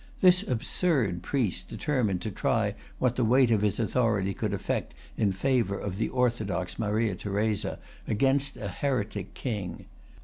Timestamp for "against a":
8.07-8.67